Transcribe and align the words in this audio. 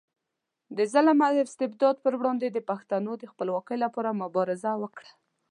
د 0.77 0.79
ظلم 0.93 1.19
او 1.27 1.35
استبداد 1.45 1.95
پر 2.03 2.13
وړاندې 2.19 2.47
د 2.51 2.59
پښتنو 2.69 3.11
د 3.17 3.23
خپلواکۍ 3.31 3.77
لپاره 3.85 4.17
مبارزه 4.23 4.71
وکړه. 4.81 5.11